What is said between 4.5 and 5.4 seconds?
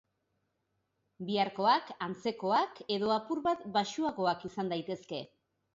izan daitezke.